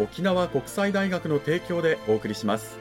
[0.00, 2.78] 沖縄国際大学の提供でお送りします。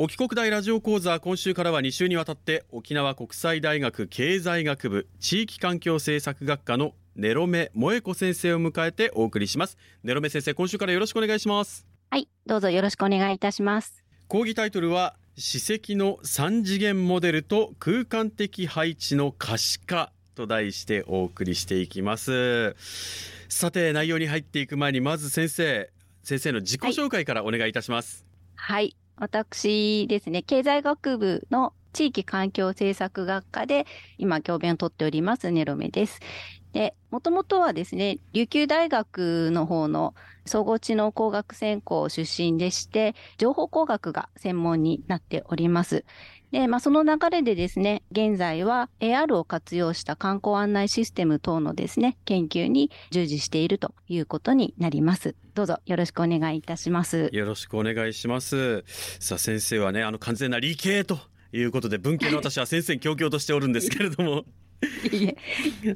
[0.00, 9.76] 沖国大ラジオ講座今週からは2週にわたって沖縄国際大学経済学部地域環境政策学科のネロメ萌子先生を迎えてお送りします。
[10.04, 11.84] ネロメ先生今週からよろしくお願いします。
[12.10, 14.04] はいどうぞよろしくお願いいたします。
[14.28, 22.76] 講義タイトルは史跡の三次元モデルと空間的配置の可視化と題してお送りしていきます。
[23.48, 25.90] さて内容に入っていく前にまず先生
[26.22, 28.24] 先生の自己紹介からお願いいたします。
[28.54, 36.20] はい、はい私ですね、経済学部の地域環境政策学科で今教鞭をとっておりますネロメです。
[36.72, 46.04] で、もともとはですね、琉球大学の方の総合知能工学専攻出身でして、情報工学が専門になっております。
[46.50, 55.34] で、まあ、その流れでですね、現在は AR を活用した観光案内システム等のですね、研究に従事しているということになります。
[55.54, 57.28] どうぞよろしくお願いいたします。
[57.32, 58.84] よろしくお願いします。
[59.20, 61.18] さあ、先生はね、あの完全な理系と
[61.52, 64.44] いうことで、文系の私は先生に強々としておるんですけれども。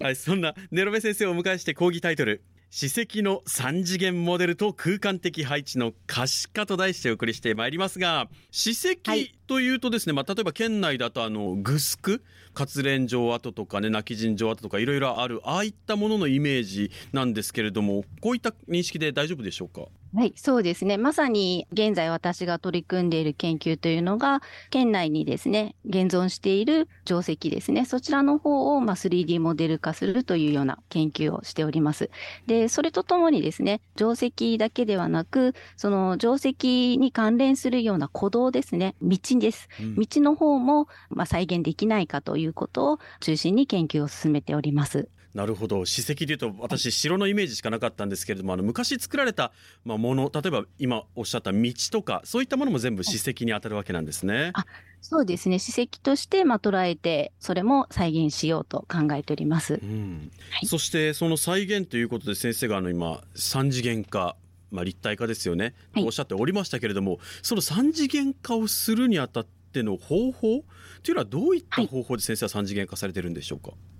[0.00, 2.42] はい、そんなネロベ先生をお迎えして講義タイトル
[2.74, 9.12] 史跡の三次元モデルと空間的配置の可視化と題してお送りしてまいりますが史跡
[9.46, 19.82] というとですね、はい、まあ、例えば県内だとあのグスク活連城跡とかね泣き陣城跡とかいろいろあるああいったもののイメージなんですけれどもこういった認識で大丈夫でしょうか？
[20.14, 20.98] はい、そうですね。
[20.98, 27.86] まさに現在私が取り組んでいる研究というのが、県内にですね、現存している定石ですね。
[27.86, 32.10] そちらの方をまあ 3D モデル化するというような研究をしております。
[32.46, 39.70] で、それとともにですね、定石だけではなく、その定石に関連するような鼓動ですね、道です。
[39.96, 45.08] 道の方もまあ再現できないかということを中心に研究を進めております。
[45.34, 45.86] なるほど。
[45.86, 49.52] 史跡でいうと私城のイメージしかなかったんですけれどもあの昔作られた
[49.84, 54.50] まあもの例えば今おっしゃった道とかそういったものも全部史跡に当たるわけなんですね。
[54.54, 54.66] あ
[55.00, 55.58] そうですね。
[55.58, 59.80] 史跡としてまあ捉えてそれも再現しようと考えております。
[59.82, 60.30] うん。
[60.50, 64.36] はい、そしてその再現ということで先生があの今三次元化
[64.70, 70.64] まあ、立体化ですよね、はい、おっしゃっておりましたけれどもその三次元化をするにあたっての方法
[71.02, 73.91] というのはどういった方法で先生は三次元化されてるんでしょうか、はい。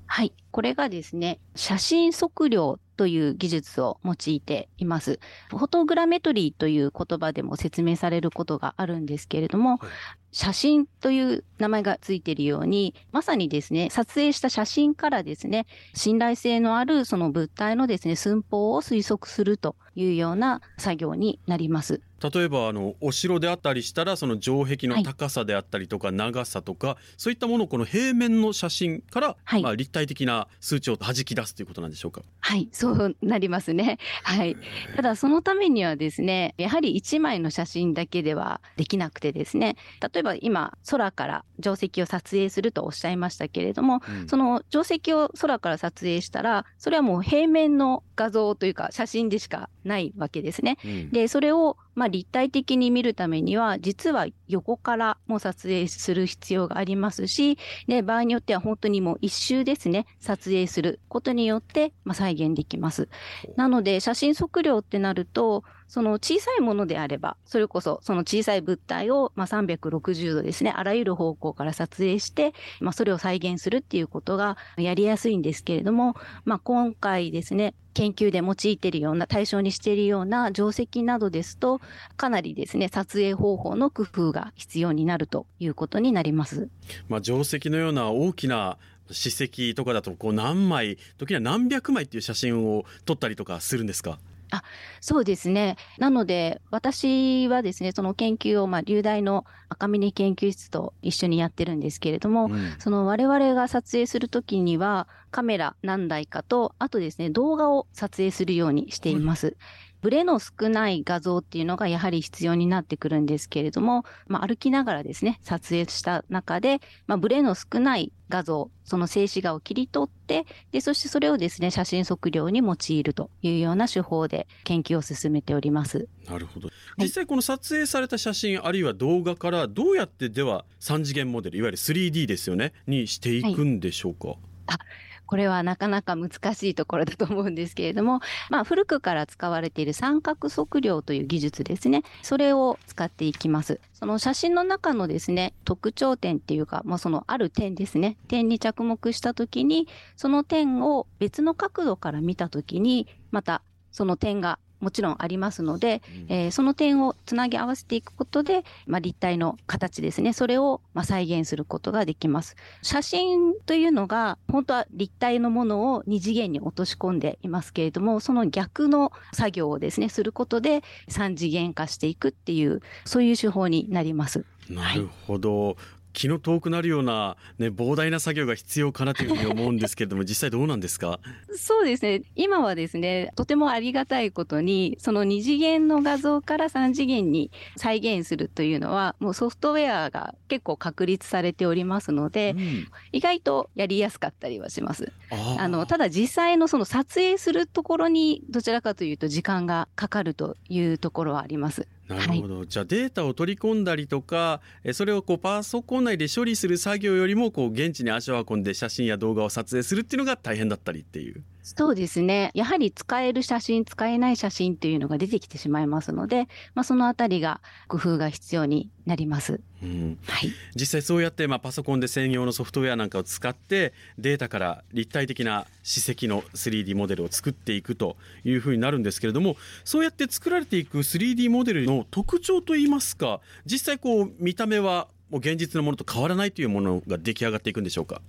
[0.53, 5.19] これがですね、写真測量という技術を用いています。
[5.49, 9.91] フォトグラメトリーという言葉でも説明されることがあるんですけれども、はい、
[10.31, 22.03] 写真という名前がついているように、まさにですね、撮影した写真からですね、信頼性のあるその物体のですね、寸法を推測するというような作業になります。
[22.23, 32.23] 例えばあのお城であったりしたらその城壁の高さであったりとか長さとか、はい、そういったものをこの平面の写真から、はい、まあ立体的な数値を弾き出すということなんでしょうか？
[32.41, 33.99] はい、そうなりますね。
[34.23, 34.57] はい。
[34.97, 50.79] ただそのためにはですね、やはり1枚の写真だけではできなくてですね、例えば今空から定石を撮影するとおっしゃいましたけれども、うん、その定石を空から撮影したら、それはもう平面の画像というか写真でしかないわけですね。
[50.85, 63.09] うん、で、それをまあ、立体的に見るためには、実は横からも撮影する必要がありますし、で、場合によっては本当にもう一周ですね、撮影することによって、まあ、再現できます。
[63.57, 76.17] なので、写真測量ってなると、その小さいものであれば、それこそその小さい物体をまあ360度ですね、あらゆる方向から撮影して、まあそれを再現するっていうことがやりやすいんですけれども、
[76.47, 81.83] まあ今回ですね、研究で用いているような、対象にしているような定石などですと、
[82.17, 86.71] かなりですね、撮影方法の工夫が必要になるということになります。
[87.11, 88.79] まあ、定石のような大きな
[89.11, 94.19] 史跡とかだと、こう何枚、時には何百枚っていう写真を撮ったりとかするんですか？
[94.53, 94.63] あ
[95.01, 95.77] そうですね。
[95.99, 109.47] なので、私はですね、その研究を、まあ、流大の赤峰研究室と一緒にやってるんですけれども、うん、その我々が撮影するときには、カメラ何台かと、あとですね、動画を撮影するようにしています。
[109.47, 109.57] うん
[110.03, 126.09] ブレの少ない画像っていうのがやはり必要になってくるんですけれども、まあ、歩きながらですね、撮影した中で、まあ、ブレの少ない画像、その静止画を切り取って、で、そしてそれをですね、写真測量に用いるというような手法で研究を進めております。
[126.29, 126.69] なるほど。
[126.99, 134.79] 実際この撮影された写真、あるいは動画からどうやってでは3次元モデル、いわゆる 3D ですよね、にしていくんでしょうか、はいあ
[135.27, 138.21] これはなかなか難しいところだと思うんですけれども、
[138.51, 142.03] まあ、古くから使われている三角測量という技術ですね。
[142.23, 143.81] それを使っていきます。
[143.93, 148.17] その写真の中のですね、特徴点っていうか、まあ、そのある点ですね。
[148.29, 162.57] 点に着目したときに、その点を別の角度から見たときに、またその点がもちろんありますので、うん、えー、その点をつなぎ合わせていくことで、まあ、立体の形ですね、それをまあ再現することができます。
[162.83, 174.45] 写真というのが、本当は立体のものを二次元に落とし込んでいますけれども、その逆の作業をですね、することで三次元化していくっていう、そういう手法になります。
[174.69, 175.67] なるほど。
[175.67, 175.77] はい
[176.13, 181.21] 気の遠くなるような、ね、膨大な作業が必要かなというふうに思うんですけれども実際どうなんですか？
[181.57, 195.13] そうですね今はですねとてもありがたいことにその2次元の画像から3次元に再現するというのはもうソフトウェアが結構確立されておりますので、うん、意外とやりやすかったりはします。
[195.59, 201.89] あのただ実際のその撮影するところにどちらかというと時間がかかるというところはあります。
[202.15, 204.61] なるほど、はい、じゃあデータを取り込んだりとか
[204.93, 211.43] それをこうパソコン内で処理する作業よりもこう現地に足を運んで写真や動画を撮影するっていうのが大変だったりっていう。
[211.63, 212.51] そうですね。
[212.55, 219.61] やはり使える写真、使えない写真っていうのが出てきてしまいますので、まあ、そのあたりが工夫が必要になります。
[219.83, 238.21] うんはい、実際そうやって、まあ、パソコンで専用のソフトウェアなんかを使ってデータから立体的な史跡の 3D モデルを作っていくというふうになるんですけれどもそうやって作られていく 3D モデルの特徴といいますか実際こう見た目はもう現実のものと変わらないというものが出来上がっていくんでしょうか？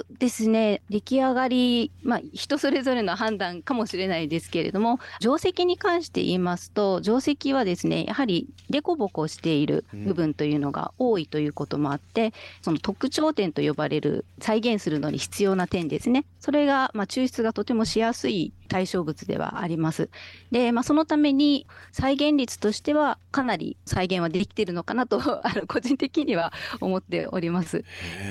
[0.00, 0.80] そうですね。
[0.88, 12.32] 出来上がり、まあ、人それぞれの判断かもしれないですけれども、定石に関して言いますと、定石はですね、やはり凸凹している部分というのが多いということもあって、うん、
[12.62, 16.24] その特徴点と呼ばれる再現するのに必要な点ですね。
[16.40, 20.08] それが、まあ、抽出がとてもしやすい対象物ではあります。
[20.52, 27.84] で、まあ、そのために再現率としてはかなり再現はできているのかなと あの個人的には思っております。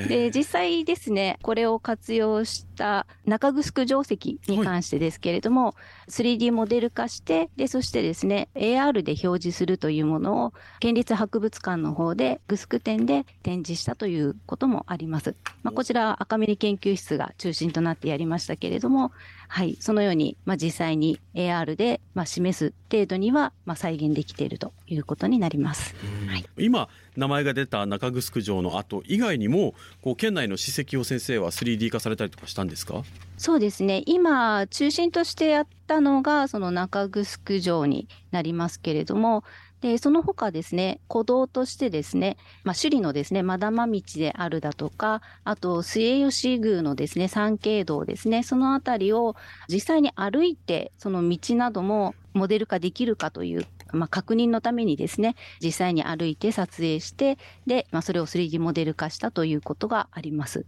[0.07, 5.71] で、実際ですね、これを活用した中城定石に関してですけれども、は
[6.07, 15.35] い、3D モデル化して、で、そしてですね、AR で表示するというものを県立博物館の方でグスク展で展示したということもあります。
[15.63, 19.11] まあ、こちら赤嶺研究室が中心となってやりましたけれども、
[19.51, 25.95] はい、そのように、まあ、実際に AR で、まあ、示す程度には、まあ、再現できているということになります。
[26.27, 26.87] はい、今
[27.17, 29.73] 名前が出た中城城の後以外にも
[30.03, 33.03] こう県内の史跡を先生は 3D 化されたりとかしたんですか？
[33.37, 34.03] そうですね。
[34.05, 39.43] 今中心としてやったのがその中城城になりますけれども
[39.81, 49.35] で、その他ですね、鼓動としてですね、まあ、首里のですね、まだま道であるだとか、あと、末吉宮のですね、三景堂ですね、そのあたりを
[49.69, 60.65] 実際に歩いて、その道などもモデル化できるかというまあ、確認のためにですね、実際に歩いて撮影して、で、まあ、それを 3D モデル化したということがあります。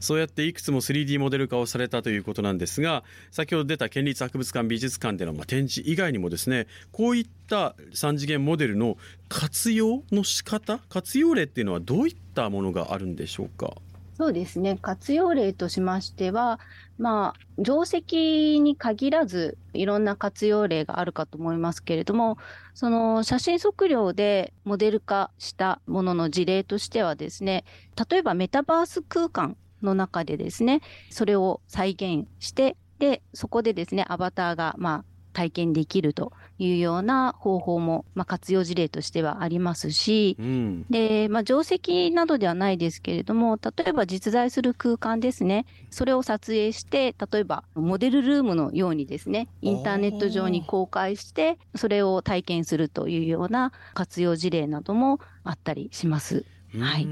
[0.00, 8.96] そうやっていくつも 3D モデル化をされたということなんですが、先ほど出た県立博物館美術館でのま展示以外にもですね、こういった3次元モデルの
[9.28, 13.74] 活用の仕方、活用例っていうのはどういったものがあるんでしょうか？
[14.20, 14.76] そうですね。
[14.76, 16.60] 活用例としましては、
[16.98, 22.36] まあ、定石に限らず、いろんな活用例があるかと思いますけれども、
[22.74, 27.64] その写真測量でモデル化したものの事例としてはですね、
[28.10, 56.44] 例えばメタバース空間の中でですね、それを再現して、で、そこでですね、アバターが、まあ、体験できるというような方法も、まあ、活用事例としてはありますし、うん、で、まあ、定石などではないですけれども、例えば実在する空間ですね、それを撮影して、例えばモデルルームのようにですね、インターネット上に公開して、それを体験するというような活用事例などもあったりします。
[56.78, 57.06] はい。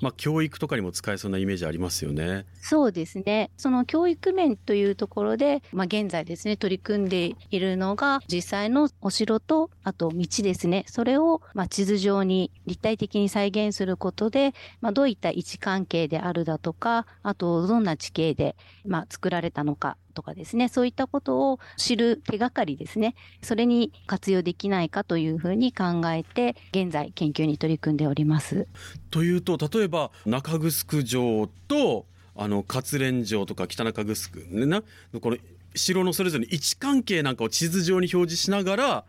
[0.00, 2.46] まあ教育とかにも使えそうなイメージありますよね。
[2.60, 3.50] そうですね。
[3.56, 10.84] その教育面というところで、まあ現在ですね、取り組んでいるのが、実際のお城と、あと道ですね。
[10.88, 28.68] それを、まあ地図上に立体的に再現することで、まあどういった位置関係であるだとか、あとどんな地形で、まあ作られたのかとかですね、そういったことを知る手がかりですね、それに活用できないかというふうに考えて、現在研究に取り組んでおります。
[29.10, 34.82] というと、例えば中城城とあの活連城とか北中城ね
[35.20, 35.36] この
[35.74, 39.04] 城のそれぞれの位置関係なんかを地図上に表示しながら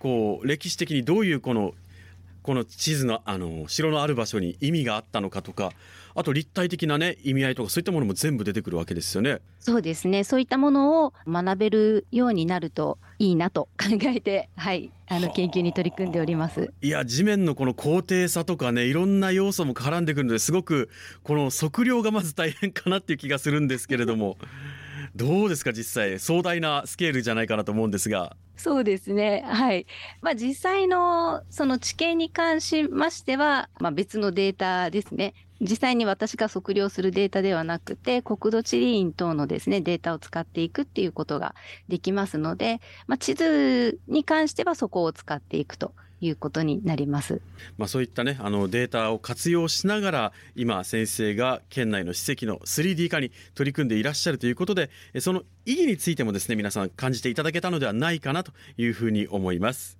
[0.00, 1.74] こう歴史的にどういうこの
[2.42, 5.72] この地図のあの城のある場所に意味があったのかとか
[6.18, 9.38] あと立体的なね意味合いとかそういったものも全部出てくるわけですよね。
[9.60, 20.90] そうですねそういったものを学べるようになるといいなと考えて はいあの研究に取り組んでおりますいや地面のこの高低差とかねいろんな要素も絡んでくるのですごく
[21.22, 24.36] この測量がまず大変かなっていう気がするんですけれども。
[25.16, 26.18] どうですか実際？
[26.18, 28.36] 壮大なスケールじゃないかなと思うんですが。
[28.56, 29.42] そうですね。
[29.46, 29.86] はい。
[30.20, 35.34] まあ実際のその地形に関しましては、まあ別のデータですね。
[35.60, 41.54] 実際に私が測量するデータではなくて、国土地理院等のですね、データを使っていくっていうことが
[41.88, 47.40] できますので、まあ地図に関してはそこを使っていくということになります。
[47.76, 59.97] まあ、そういったねあのデータを活用しながら今先生が県内の史跡の 3D 化に取り組んでいらっしゃるということでその意義についてもですね皆さん感じていただけたのではないかなというふうに思います。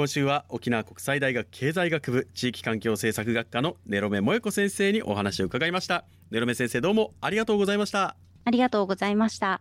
[0.00, 6.06] 今週は沖縄国際大学経済学部地域環境政策学科のネロメ萌子先生にお話を伺いました。
[6.30, 8.16] ネロメ先生どうもありがとうございました。
[8.46, 9.60] ありがとうございました。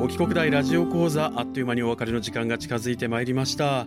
[0.00, 3.86] 沖国大ラジオ講座あっという間にお別れの時間が近づいてまいりました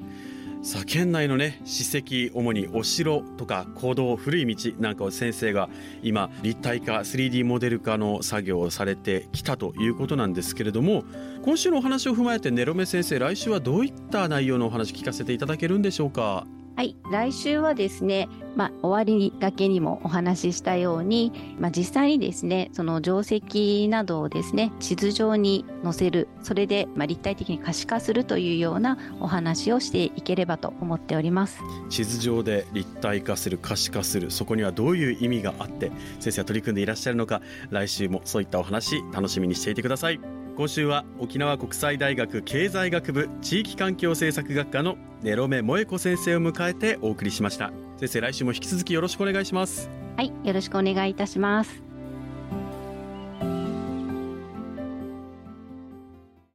[0.63, 5.69] さあ県内のね史跡主にお城とか坑道古い道なんかを先生が
[6.01, 11.03] 今立体化 3D モデル化の作業をされてきたということなんですけれども
[11.43, 16.47] 今週のお話を踏まえてネロメ先生来週はどういった内容のお話聞かせていただけるんでしょうか？
[16.75, 31.59] はい、来週はですね、まあ、終わりがけにもお話ししたように、まあ、実際にですね、その定石などをですね、地図上に載せる、それで、ま、立体的に可視化するというようなお話をしていければと思っております。
[31.89, 40.42] 地図上で立体化する、可視化する、そこにはどういう意味があって、先生は取り組んでいらっしゃるのか、来週もそういったお話、楽しみにしていてください。
[40.55, 47.71] 今週は沖縄国際大学経済学部地域環境政策学科のネロメ萌子先生を迎えてお送りしました。
[47.97, 49.89] 先生来週も引き続きよろしくお願いします。
[50.15, 51.92] はいよろしくお願いいたします。